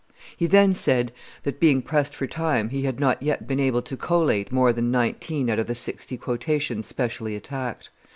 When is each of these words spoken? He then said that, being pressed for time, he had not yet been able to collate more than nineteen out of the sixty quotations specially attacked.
He 0.35 0.47
then 0.47 0.73
said 0.73 1.11
that, 1.43 1.59
being 1.59 1.83
pressed 1.83 2.15
for 2.15 2.25
time, 2.25 2.69
he 2.69 2.85
had 2.85 2.99
not 2.99 3.21
yet 3.21 3.45
been 3.45 3.59
able 3.59 3.83
to 3.83 3.95
collate 3.95 4.51
more 4.51 4.73
than 4.73 4.89
nineteen 4.89 5.47
out 5.47 5.59
of 5.59 5.67
the 5.67 5.75
sixty 5.75 6.17
quotations 6.17 6.87
specially 6.87 7.35
attacked. 7.35 7.91